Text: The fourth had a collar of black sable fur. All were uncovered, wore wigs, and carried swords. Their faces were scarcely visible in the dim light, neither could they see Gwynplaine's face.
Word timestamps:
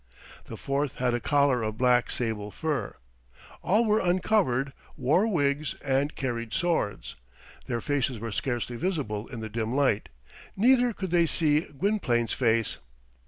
The 0.45 0.57
fourth 0.57 0.95
had 0.95 1.13
a 1.13 1.19
collar 1.19 1.61
of 1.61 1.77
black 1.77 2.09
sable 2.09 2.49
fur. 2.49 2.95
All 3.61 3.85
were 3.85 3.99
uncovered, 3.99 4.73
wore 4.97 5.27
wigs, 5.27 5.75
and 5.85 6.15
carried 6.15 6.55
swords. 6.55 7.17
Their 7.67 7.81
faces 7.81 8.17
were 8.17 8.31
scarcely 8.31 8.77
visible 8.77 9.27
in 9.27 9.41
the 9.41 9.47
dim 9.49 9.75
light, 9.75 10.09
neither 10.57 10.91
could 10.91 11.11
they 11.11 11.27
see 11.27 11.67
Gwynplaine's 11.77 12.33
face. 12.33 12.79